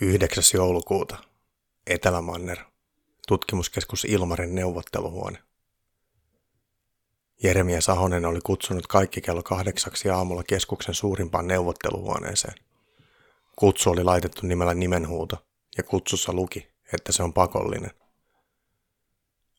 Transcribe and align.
9. 0.00 0.44
joulukuuta. 0.54 1.16
Etelämanner. 1.86 2.58
Tutkimuskeskus 3.28 4.04
Ilmarin 4.04 4.54
neuvotteluhuone. 4.54 5.38
Jeremia 7.42 7.80
Sahonen 7.80 8.24
oli 8.24 8.40
kutsunut 8.40 8.86
kaikki 8.86 9.20
kello 9.20 9.42
kahdeksaksi 9.42 10.10
aamulla 10.10 10.42
keskuksen 10.42 10.94
suurimpaan 10.94 11.48
neuvotteluhuoneeseen. 11.48 12.54
Kutsu 13.56 13.90
oli 13.90 14.04
laitettu 14.04 14.46
nimellä 14.46 14.74
nimenhuuto, 14.74 15.46
ja 15.76 15.82
kutsussa 15.82 16.32
luki, 16.32 16.68
että 16.92 17.12
se 17.12 17.22
on 17.22 17.32
pakollinen. 17.32 17.90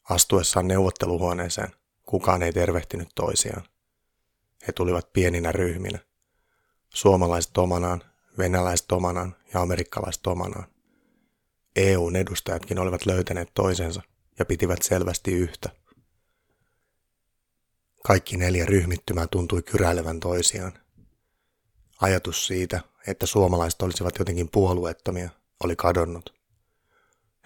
Astuessaan 0.09 0.67
neuvotteluhuoneeseen 0.67 1.71
kukaan 2.05 2.43
ei 2.43 2.53
tervehtinyt 2.53 3.09
toisiaan. 3.15 3.63
He 4.67 4.71
tulivat 4.71 5.13
pieninä 5.13 5.51
ryhminä. 5.51 5.99
Suomalaiset 6.89 7.57
omanaan, 7.57 8.03
venäläiset 8.37 8.91
omanaan 8.91 9.36
ja 9.53 9.61
amerikkalaiset 9.61 10.27
omanaan. 10.27 10.67
EUn 11.75 12.15
edustajatkin 12.15 12.79
olivat 12.79 13.05
löytäneet 13.05 13.51
toisensa 13.53 14.01
ja 14.39 14.45
pitivät 14.45 14.81
selvästi 14.81 15.33
yhtä. 15.33 15.69
Kaikki 18.03 18.37
neljä 18.37 18.65
ryhmittymää 18.65 19.27
tuntui 19.27 19.61
kyräilevän 19.61 20.19
toisiaan. 20.19 20.73
Ajatus 22.01 22.47
siitä, 22.47 22.81
että 23.07 23.25
suomalaiset 23.25 23.81
olisivat 23.81 24.19
jotenkin 24.19 24.49
puolueettomia, 24.49 25.29
oli 25.63 25.75
kadonnut. 25.75 26.37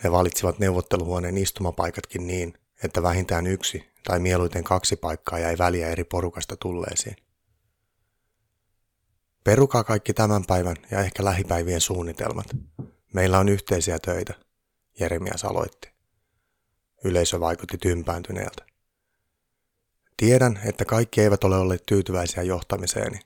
He 0.04 0.12
valitsivat 0.12 0.60
neuvotteluhuoneen 0.60 1.38
istumapaikatkin 1.38 2.28
niin, 2.28 2.54
että 2.84 3.04
vähintään 3.04 3.48
yksi 3.48 3.92
tai 4.04 4.20
mieluiten 4.20 4.64
kaksi 4.64 4.96
paikkaa 4.96 5.40
jäi 5.40 5.58
väliä 5.58 5.90
eri 5.90 6.04
porukasta 6.04 6.58
tulleisiin. 6.58 7.16
Perukaa 9.44 9.84
kaikki 9.84 10.14
tämän 10.14 10.46
päivän 10.48 10.76
ja 10.92 11.00
ehkä 11.00 11.24
lähipäivien 11.26 11.82
suunnitelmat. 11.82 12.46
Meillä 13.14 13.40
on 13.40 13.50
yhteisiä 13.50 14.00
töitä, 14.00 14.34
Jeremias 15.00 15.46
aloitti. 15.46 15.92
Yleisö 17.04 17.40
vaikutti 17.40 17.78
tympääntyneeltä. 17.78 18.66
Tiedän, 20.18 20.60
että 20.66 20.86
kaikki 20.86 21.22
eivät 21.22 21.44
ole 21.44 21.58
olleet 21.58 21.86
tyytyväisiä 21.86 22.44
johtamiseeni, 22.44 23.20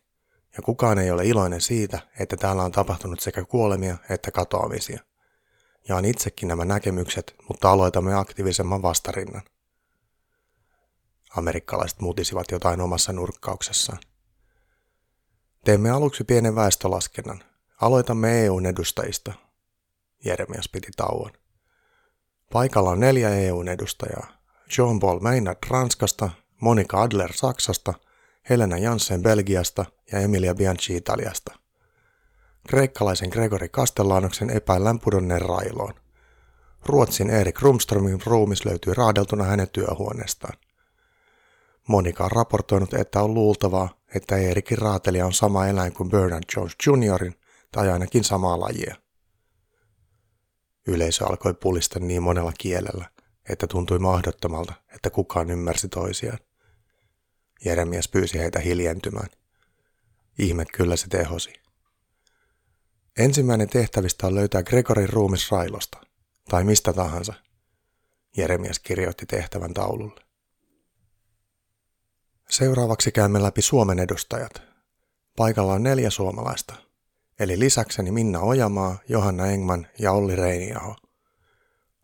ja 0.57 0.63
kukaan 0.63 0.99
ei 0.99 1.11
ole 1.11 1.25
iloinen 1.25 1.61
siitä, 1.61 1.99
että 2.19 2.37
täällä 2.37 2.63
on 2.63 2.71
tapahtunut 2.71 3.19
sekä 3.19 3.45
kuolemia 3.45 3.97
että 4.09 4.31
katoamisia. 4.31 4.99
Jaan 5.89 6.05
itsekin 6.05 6.47
nämä 6.47 6.65
näkemykset, 6.65 7.35
mutta 7.49 7.71
aloitamme 7.71 8.15
aktiivisemman 8.15 8.81
vastarinnan. 8.81 9.41
Amerikkalaiset 11.37 11.99
mutisivat 11.99 12.51
jotain 12.51 12.81
omassa 12.81 13.13
nurkkauksessaan. 13.13 13.99
Teemme 15.65 15.89
aluksi 15.89 16.23
pienen 16.23 16.55
väestölaskennan. 16.55 17.43
Aloitamme 17.81 18.45
EUn 18.45 18.65
edustajista. 18.65 19.33
Jeremias 20.25 20.69
piti 20.69 20.87
tauon. 20.95 21.31
Paikalla 22.53 22.89
on 22.89 22.99
neljä 22.99 23.29
EUn 23.29 23.67
edustajaa. 23.67 24.27
Jean-Paul 24.77 25.19
Maynard 25.19 25.57
Ranskasta, 25.69 26.29
Monika 26.61 27.01
Adler 27.01 27.33
Saksasta, 27.33 27.93
Helena 28.49 28.77
Janssen 28.77 29.23
Belgiasta 29.23 29.85
ja 30.11 30.19
Emilia 30.19 30.55
Bianchi 30.55 30.95
Italiasta. 30.95 31.59
Kreikkalaisen 32.67 33.29
Gregory 33.29 33.67
Castellanoksen 33.67 34.49
epäillään 34.49 34.99
pudonneen 34.99 35.41
railoon. 35.41 35.93
Ruotsin 36.85 37.29
Erik 37.29 37.61
Rumströmin 37.61 38.21
ruumis 38.25 38.65
löytyy 38.65 38.93
raadeltuna 38.93 39.43
hänen 39.43 39.69
työhuoneestaan. 39.69 40.57
Monika 41.87 42.23
on 42.23 42.31
raportoinut, 42.31 42.93
että 42.93 43.21
on 43.21 43.33
luultavaa, 43.33 43.99
että 44.15 44.37
Eerikin 44.37 44.77
raatelija 44.77 45.25
on 45.25 45.33
sama 45.33 45.67
eläin 45.67 45.93
kuin 45.93 46.09
Bernard 46.09 46.43
Jones 46.55 46.75
Juniorin 46.85 47.35
tai 47.71 47.89
ainakin 47.89 48.23
samaa 48.23 48.59
lajia. 48.59 48.95
Yleisö 50.87 51.25
alkoi 51.25 51.53
pulista 51.53 51.99
niin 51.99 52.23
monella 52.23 52.53
kielellä, 52.57 53.09
että 53.49 53.67
tuntui 53.67 53.99
mahdottomalta, 53.99 54.73
että 54.95 55.09
kukaan 55.09 55.49
ymmärsi 55.49 55.89
toisiaan. 55.89 56.39
Jeremias 57.65 58.07
pyysi 58.07 58.39
heitä 58.39 58.59
hiljentymään. 58.59 59.29
Ihme 60.39 60.65
kyllä 60.65 60.95
se 60.95 61.07
tehosi. 61.07 61.53
Ensimmäinen 63.17 63.69
tehtävistä 63.69 64.27
on 64.27 64.35
löytää 64.35 64.63
Gregorin 64.63 65.09
ruumis 65.09 65.51
railosta, 65.51 65.97
tai 66.49 66.63
mistä 66.63 66.93
tahansa. 66.93 67.33
Jeremias 68.37 68.79
kirjoitti 68.79 69.25
tehtävän 69.25 69.73
taululle. 69.73 70.21
Seuraavaksi 72.49 73.11
käymme 73.11 73.43
läpi 73.43 73.61
Suomen 73.61 73.99
edustajat. 73.99 74.61
Paikalla 75.35 75.73
on 75.73 75.83
neljä 75.83 76.09
suomalaista, 76.09 76.75
eli 77.39 77.59
lisäkseni 77.59 78.11
Minna 78.11 78.39
Ojamaa, 78.39 78.97
Johanna 79.09 79.45
Engman 79.47 79.87
ja 79.99 80.11
Olli 80.11 80.35
Reiniaho. 80.35 80.95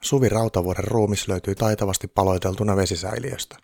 Suvi 0.02 0.30
Rautavuoren 0.30 0.88
ruumis 0.88 1.28
löytyy 1.28 1.56
taitavasti 1.56 2.08
paloiteltuna 2.08 2.76
vesisäiliöstä. 2.76 3.58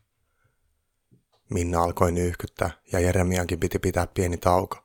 Minna 1.50 1.84
alkoi 1.84 2.12
nyyhkyttää 2.12 2.72
ja 2.92 3.00
Jeremiankin 3.00 3.60
piti 3.60 3.80
pitää 3.80 4.08
pieni 4.08 4.38
tauko. 4.38 4.78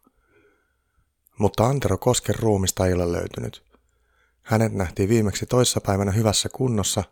Mutta 1.39 1.67
Antero 1.67 1.99
Kosken 1.99 2.39
ruumista 2.39 2.87
ei 2.87 2.93
ole 2.93 3.13
löytynyt. 3.13 3.65
Hänet 4.43 4.73
nähtiin 4.73 5.09
viimeksi 5.09 5.47
toissapäivänä 5.47 6.11
hyvässä 6.11 6.49
kunnossa 6.49 7.05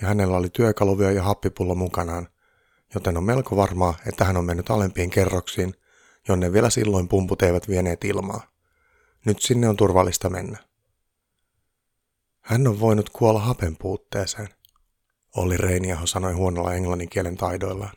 ja 0.00 0.08
hänellä 0.08 0.36
oli 0.36 0.50
työkaluvio 0.50 1.10
ja 1.10 1.22
happipullo 1.22 1.74
mukanaan, 1.74 2.28
joten 2.94 3.16
on 3.16 3.24
melko 3.24 3.56
varmaa, 3.56 3.94
että 4.06 4.24
hän 4.24 4.36
on 4.36 4.44
mennyt 4.44 4.70
alempiin 4.70 5.10
kerroksiin, 5.10 5.74
jonne 6.28 6.52
vielä 6.52 6.70
silloin 6.70 7.08
pumput 7.08 7.42
eivät 7.42 7.68
vieneet 7.68 8.04
ilmaa. 8.04 8.50
Nyt 9.24 9.42
sinne 9.42 9.68
on 9.68 9.76
turvallista 9.76 10.30
mennä. 10.30 10.58
Hän 12.40 12.66
on 12.66 12.80
voinut 12.80 13.10
kuolla 13.10 13.40
hapen 13.40 13.76
puutteeseen, 13.76 14.48
Olli 15.36 15.56
Reiniaho 15.56 16.06
sanoi 16.06 16.32
huonolla 16.32 16.74
englanninkielen 16.74 17.36
taidoillaan. 17.36 17.96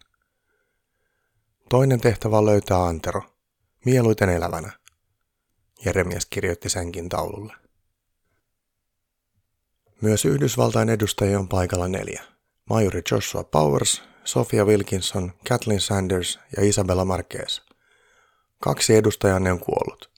Toinen 1.69 2.01
tehtävä 2.01 2.37
on 2.37 2.45
löytää 2.45 2.85
Antero, 2.85 3.21
mieluiten 3.85 4.29
elävänä. 4.29 4.71
Jeremias 5.85 6.25
kirjoitti 6.25 6.69
senkin 6.69 7.09
taululle. 7.09 7.53
Myös 10.01 10.25
Yhdysvaltain 10.25 10.89
edustajia 10.89 11.39
on 11.39 11.47
paikalla 11.47 11.87
neljä. 11.87 12.23
Majuri 12.71 13.01
Joshua 13.11 13.43
Powers, 13.43 14.03
Sofia 14.23 14.65
Wilkinson, 14.65 15.31
Kathleen 15.49 15.81
Sanders 15.81 16.39
ja 16.57 16.63
Isabella 16.65 17.05
Marquez. 17.05 17.61
Kaksi 18.59 18.95
edustajanne 18.95 19.51
on 19.51 19.59
kuollut. 19.59 20.11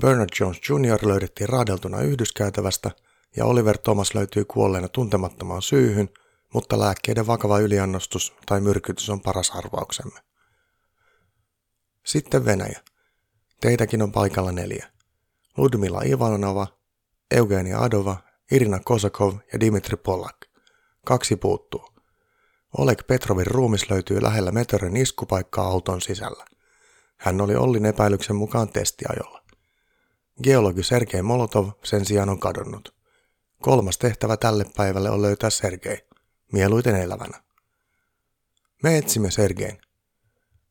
Bernard 0.00 0.28
Jones 0.40 0.60
Jr. 0.68 1.08
löydettiin 1.08 1.48
raadeltuna 1.48 2.00
yhdyskäytävästä 2.00 2.90
ja 3.36 3.44
Oliver 3.44 3.78
Thomas 3.78 4.14
löytyy 4.14 4.44
kuolleena 4.44 4.88
tuntemattomaan 4.88 5.62
syyhyn, 5.62 6.08
mutta 6.54 6.78
lääkkeiden 6.78 7.26
vakava 7.26 7.58
yliannostus 7.58 8.34
tai 8.46 8.60
myrkytys 8.60 9.10
on 9.10 9.20
paras 9.20 9.50
arvauksemme. 9.50 10.20
Sitten 12.06 12.44
Venäjä. 12.44 12.80
Teitäkin 13.60 14.02
on 14.02 14.12
paikalla 14.12 14.52
neljä. 14.52 14.86
Ludmila 15.56 16.02
Ivanova, 16.02 16.66
Eugenia 17.30 17.78
Adova, 17.80 18.16
Irina 18.52 18.80
Kosakov 18.84 19.34
ja 19.52 19.60
Dimitri 19.60 19.96
Polak. 19.96 20.37
Kaksi 21.08 21.36
puuttuu. 21.36 21.88
Oleg 22.78 22.98
Petrovin 23.06 23.46
ruumis 23.46 23.90
löytyy 23.90 24.22
lähellä 24.22 24.52
Meteorin 24.52 24.96
iskupaikkaa 24.96 25.66
auton 25.66 26.00
sisällä. 26.00 26.44
Hän 27.16 27.40
oli 27.40 27.56
Ollin 27.56 27.86
epäilyksen 27.86 28.36
mukaan 28.36 28.68
testiajolla. 28.68 29.42
Geologi 30.42 30.82
Sergei 30.82 31.22
Molotov 31.22 31.70
sen 31.84 32.04
sijaan 32.04 32.28
on 32.28 32.40
kadonnut. 32.40 32.94
Kolmas 33.62 33.98
tehtävä 33.98 34.36
tälle 34.36 34.64
päivälle 34.76 35.10
on 35.10 35.22
löytää 35.22 35.50
Sergei, 35.50 36.06
mieluiten 36.52 36.96
elävänä. 36.96 37.42
Me 38.82 38.98
etsimme 38.98 39.30
Sergein, 39.30 39.80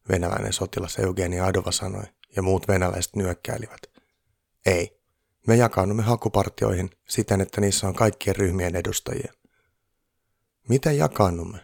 venäläinen 0.10 0.54
sotilas 0.54 1.00
Eugenia 1.00 1.46
Adova 1.46 1.72
sanoi, 1.72 2.04
ja 2.36 2.42
muut 2.42 2.68
venäläiset 2.68 3.16
nyökkäilivät. 3.16 3.82
Ei, 4.66 5.00
me 5.48 5.56
jakaannumme 5.56 6.04
hakupartioihin 6.04 6.90
siten, 7.08 7.42
että 7.42 7.62
niissä 7.62 7.88
on 7.88 7.96
kaikkien 7.96 8.36
ryhmien 8.36 8.76
edustajia. 8.76 9.34
Miten 10.70 10.98
jakaannumme? 10.98 11.60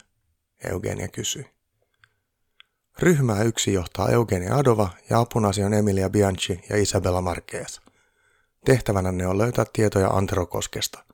Eugenia 0.71 1.07
kysyi. 1.07 1.45
Ryhmää 2.99 3.43
yksi 3.43 3.73
johtaa 3.73 4.09
Eugenia 4.09 4.55
Adova 4.55 4.89
ja 5.09 5.19
apunasi 5.19 5.63
on 5.63 5.73
Emilia 5.73 6.09
Bianchi 6.09 6.63
ja 6.69 6.77
Isabella 6.77 7.21
Marquez. 7.21 7.79
Tehtävänänne 8.65 9.27
on 9.27 9.37
löytää 9.37 9.65
tietoja 9.73 10.09
Antero 10.09 10.45
Koskesta. 10.45 11.05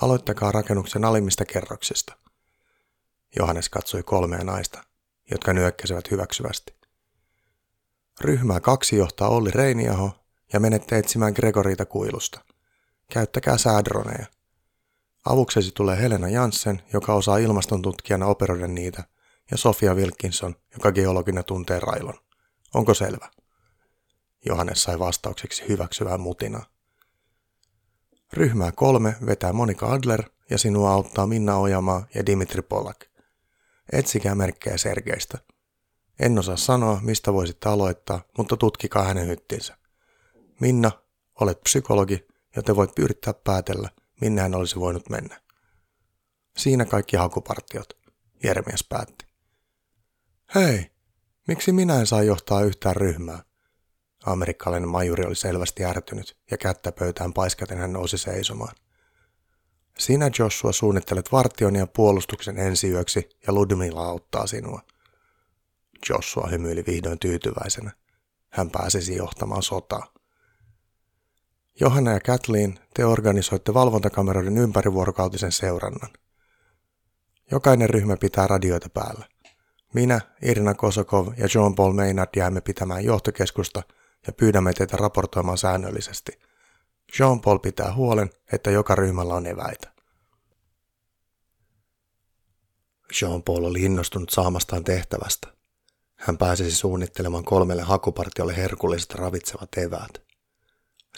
Aloittakaa 0.00 0.52
rakennuksen 0.52 1.04
alimmista 1.04 1.44
kerroksista. 1.44 2.16
Johannes 3.36 3.68
katsoi 3.68 4.02
kolmea 4.02 4.44
naista, 4.44 4.84
jotka 5.30 5.52
nyökkäsivät 5.52 6.10
hyväksyvästi. 6.10 6.74
Ryhmää 8.20 8.60
kaksi 8.60 8.96
johtaa 8.96 9.28
Olli 9.28 9.50
Reiniaho 9.50 10.24
ja 10.52 10.60
menette 10.60 10.98
etsimään 10.98 11.32
Gregoriita 11.32 11.84
kuilusta. 11.84 12.40
Käyttäkää 13.12 13.58
säädroneja. 13.58 14.26
Avuksesi 15.24 15.70
tulee 15.74 16.00
Helena 16.00 16.28
Janssen, 16.28 16.82
joka 16.92 17.14
osaa 17.14 17.38
ilmastontutkijana 17.38 18.26
operoida 18.26 18.66
niitä, 18.66 19.04
ja 19.50 19.56
Sofia 19.56 19.94
Wilkinson, 19.94 20.54
joka 20.72 20.92
geologina 20.92 21.42
tuntee 21.42 21.80
railon. 21.80 22.18
Onko 22.74 22.94
selvä? 22.94 23.30
Johannes 24.46 24.82
sai 24.82 24.98
vastaukseksi 24.98 25.68
hyväksyvää 25.68 26.18
mutinaa. 26.18 26.66
Ryhmää 28.32 28.72
kolme 28.72 29.16
vetää 29.26 29.52
Monika 29.52 29.92
Adler 29.92 30.22
ja 30.50 30.58
sinua 30.58 30.90
auttaa 30.92 31.26
Minna 31.26 31.56
Ojamaa 31.56 32.06
ja 32.14 32.26
Dimitri 32.26 32.62
Polak. 32.62 33.04
Etsikää 33.92 34.34
merkkejä 34.34 34.76
Sergeistä. 34.76 35.38
En 36.20 36.38
osaa 36.38 36.56
sanoa, 36.56 37.00
mistä 37.02 37.32
voisitte 37.32 37.68
aloittaa, 37.68 38.20
mutta 38.38 38.56
tutkikaa 38.56 39.04
hänen 39.04 39.26
hyttinsä. 39.28 39.76
Minna, 40.60 40.90
olet 41.40 41.60
psykologi, 41.60 42.26
joten 42.56 42.76
voit 42.76 42.98
yrittää 42.98 43.34
päätellä, 43.34 43.88
minne 44.20 44.42
hän 44.42 44.54
olisi 44.54 44.76
voinut 44.76 45.10
mennä. 45.10 45.40
Siinä 46.56 46.84
kaikki 46.84 47.16
hakupartiot, 47.16 47.88
Jeremias 48.42 48.84
päätti. 48.88 49.26
Hei, 50.54 50.90
miksi 51.48 51.72
minä 51.72 52.00
en 52.00 52.06
saa 52.06 52.22
johtaa 52.22 52.62
yhtään 52.62 52.96
ryhmää? 52.96 53.42
Amerikkalainen 54.24 54.88
majuri 54.88 55.24
oli 55.24 55.36
selvästi 55.36 55.84
ärtynyt 55.84 56.36
ja 56.50 56.58
kättä 56.58 56.92
pöytään 56.92 57.32
paiskaten 57.32 57.78
hän 57.78 57.92
nousi 57.92 58.18
seisomaan. 58.18 58.74
Sinä 59.98 60.30
Joshua 60.38 60.72
suunnittelet 60.72 61.32
vartion 61.32 61.76
ja 61.76 61.86
puolustuksen 61.86 62.58
ensi 62.58 62.90
yöksi 62.90 63.28
ja 63.46 63.52
Ludmilla 63.52 64.02
auttaa 64.04 64.46
sinua. 64.46 64.80
Joshua 66.10 66.48
hymyili 66.50 66.84
vihdoin 66.86 67.18
tyytyväisenä. 67.18 67.90
Hän 68.48 68.70
pääsisi 68.70 69.16
johtamaan 69.16 69.62
sotaa. 69.62 70.12
Johanna 71.80 72.12
ja 72.12 72.20
Kathleen, 72.20 72.78
te 72.94 73.04
organisoitte 73.04 73.74
valvontakameroiden 73.74 74.58
ympärivuorokautisen 74.58 75.52
seurannan. 75.52 76.10
Jokainen 77.50 77.90
ryhmä 77.90 78.16
pitää 78.16 78.46
radioita 78.46 78.88
päällä. 78.88 79.28
Minä, 79.94 80.20
Irina 80.42 80.74
Kosokov 80.74 81.28
ja 81.36 81.48
John 81.54 81.74
Paul 81.74 81.92
Maynard 81.92 82.30
jäämme 82.36 82.60
pitämään 82.60 83.04
johtokeskusta 83.04 83.82
ja 84.26 84.32
pyydämme 84.32 84.72
teitä 84.72 84.96
raportoimaan 84.96 85.58
säännöllisesti. 85.58 86.32
Jean 87.18 87.40
Paul 87.40 87.58
pitää 87.58 87.94
huolen, 87.94 88.30
että 88.52 88.70
joka 88.70 88.94
ryhmällä 88.94 89.34
on 89.34 89.46
eväitä. 89.46 89.92
Jean 93.22 93.42
Paul 93.42 93.64
oli 93.64 93.82
innostunut 93.82 94.30
saamastaan 94.30 94.84
tehtävästä. 94.84 95.48
Hän 96.16 96.38
pääsisi 96.38 96.76
suunnittelemaan 96.76 97.44
kolmelle 97.44 97.82
hakupartiolle 97.82 98.56
herkulliset 98.56 99.14
ravitsevat 99.14 99.68
eväät. 99.76 100.27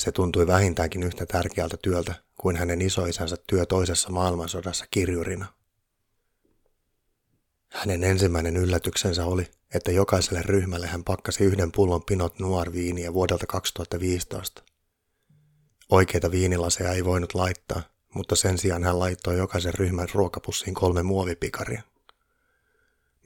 Se 0.01 0.13
tuntui 0.13 0.47
vähintäänkin 0.47 1.03
yhtä 1.03 1.27
tärkeältä 1.27 1.77
työltä 1.77 2.15
kuin 2.39 2.57
hänen 2.57 2.83
isoisänsä 2.83 3.37
työ 3.47 3.67
toisessa 3.67 4.11
maailmansodassa 4.11 4.85
kirjurina. 4.91 5.47
Hänen 7.69 8.05
ensimmäinen 8.05 8.57
yllätyksensä 8.57 9.25
oli, 9.25 9.51
että 9.75 9.91
jokaiselle 9.91 10.43
ryhmälle 10.43 10.87
hän 10.87 11.05
pakkasi 11.05 11.45
yhden 11.45 11.73
pullon 11.73 12.03
Pinot 12.03 12.39
Noir 12.39 12.73
viiniä 12.73 13.15
vuodelta 13.15 13.47
2015. 13.47 14.63
Oikeita 15.91 16.31
viinilaseja 16.31 16.93
ei 16.93 17.05
voinut 17.05 17.35
laittaa, 17.35 17.83
mutta 18.15 18.37
sen 18.37 18.59
sijaan 18.59 18.85
hän 18.85 18.99
laittoi 18.99 19.39
jokaisen 19.39 19.75
ryhmän 19.75 20.09
ruokapussiin 20.15 20.75
kolme 20.75 21.03
muovipikaria. 21.03 21.83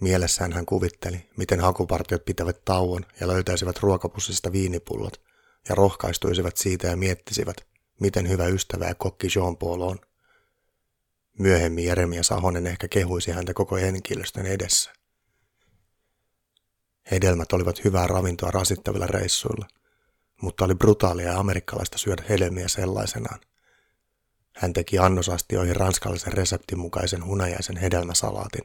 Mielessään 0.00 0.52
hän 0.52 0.66
kuvitteli, 0.66 1.28
miten 1.36 1.60
hakupartiot 1.60 2.24
pitävät 2.24 2.64
tauon 2.64 3.06
ja 3.20 3.28
löytäisivät 3.28 3.78
ruokapussista 3.78 4.52
viinipullot 4.52 5.33
ja 5.68 5.74
rohkaistuisivat 5.74 6.56
siitä 6.56 6.86
ja 6.86 6.96
miettisivät, 6.96 7.56
miten 8.00 8.28
hyvä 8.28 8.46
ystävä 8.46 8.84
ja 8.84 8.94
kokki 8.94 9.26
Jean-Paul 9.36 9.80
on. 9.80 9.98
Myöhemmin 11.38 11.84
Jeremia 11.84 12.22
Sahonen 12.22 12.66
ehkä 12.66 12.88
kehuisi 12.88 13.30
häntä 13.30 13.54
koko 13.54 13.76
henkilöstön 13.76 14.46
edessä. 14.46 14.92
Hedelmät 17.10 17.52
olivat 17.52 17.84
hyvää 17.84 18.06
ravintoa 18.06 18.50
rasittavilla 18.50 19.06
reissuilla, 19.06 19.68
mutta 20.42 20.64
oli 20.64 20.74
brutaalia 20.74 21.26
ja 21.26 21.38
amerikkalaista 21.38 21.98
syödä 21.98 22.24
hedelmiä 22.28 22.68
sellaisenaan. 22.68 23.40
Hän 24.56 24.72
teki 24.72 24.98
annosastioihin 24.98 25.76
ranskalaisen 25.76 26.32
reseptin 26.32 26.78
mukaisen 26.78 27.24
hunajaisen 27.24 27.76
hedelmäsalaatin. 27.76 28.64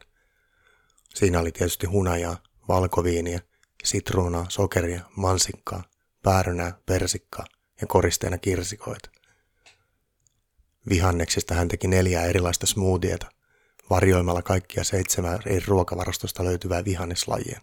Siinä 1.16 1.40
oli 1.40 1.52
tietysti 1.52 1.88
hunajaa, 1.88 2.38
valkoviiniä, 2.68 3.42
sitruunaa, 3.84 4.46
sokeria, 4.50 5.02
mansikkaa, 5.16 5.84
päärynää, 6.24 6.80
persikkaa 6.86 7.46
ja 7.82 7.88
koristeena 7.88 8.38
kirsikoita. 8.38 9.10
Vihanneksista 10.90 11.54
hän 11.54 11.68
teki 11.68 11.88
neljää 11.88 12.26
erilaista 12.26 12.66
smoothieta, 12.66 13.30
varjoimalla 13.90 14.42
kaikkia 14.42 14.84
seitsemän 14.84 15.40
eri 15.46 15.66
ruokavarastosta 15.68 16.44
löytyvää 16.44 16.86
vihanneslajia. 16.86 17.62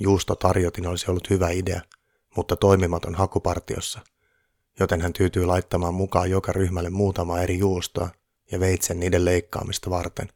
Juustotarjotin 0.00 0.86
olisi 0.86 1.10
ollut 1.10 1.30
hyvä 1.30 1.50
idea, 1.50 1.80
mutta 2.36 2.56
toimimaton 2.56 3.14
hakupartiossa, 3.14 4.00
joten 4.80 5.00
hän 5.00 5.12
tyytyi 5.12 5.46
laittamaan 5.46 5.94
mukaan 5.94 6.30
joka 6.30 6.52
ryhmälle 6.52 6.90
muutama 6.90 7.40
eri 7.40 7.58
juustoa 7.58 8.10
ja 8.52 8.60
veitsen 8.60 9.00
niiden 9.00 9.24
leikkaamista 9.24 9.90
varten. 9.90 10.28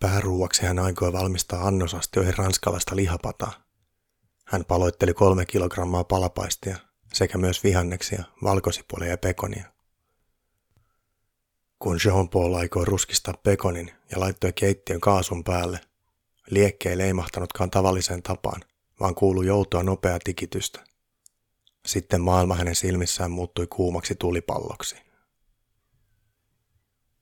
Pääruuaksi 0.00 0.66
hän 0.66 0.78
aikoi 0.78 1.12
valmistaa 1.12 1.66
annosastioihin 1.66 2.38
ranskalaista 2.38 2.96
lihapataa. 2.96 3.65
Hän 4.46 4.64
paloitteli 4.64 5.14
kolme 5.14 5.46
kilogrammaa 5.46 6.04
palapaistia 6.04 6.76
sekä 7.12 7.38
myös 7.38 7.64
vihanneksia, 7.64 8.24
valkosipuolia 8.42 9.08
ja 9.08 9.18
pekonia. 9.18 9.64
Kun 11.78 11.98
Jean-Paul 12.04 12.54
aikoi 12.54 12.84
ruskistaa 12.84 13.34
pekonin 13.42 13.90
ja 14.10 14.20
laittoi 14.20 14.52
keittiön 14.52 15.00
kaasun 15.00 15.44
päälle, 15.44 15.80
liekke 16.50 16.90
ei 16.90 16.98
leimahtanutkaan 16.98 17.70
tavalliseen 17.70 18.22
tapaan, 18.22 18.62
vaan 19.00 19.14
kuului 19.14 19.46
joutua 19.46 19.82
nopeaa 19.82 20.18
tikitystä. 20.24 20.80
Sitten 21.86 22.20
maailma 22.20 22.54
hänen 22.54 22.74
silmissään 22.74 23.30
muuttui 23.30 23.66
kuumaksi 23.66 24.14
tulipalloksi. 24.14 25.05